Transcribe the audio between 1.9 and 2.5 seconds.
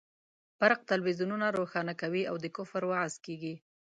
کوي او د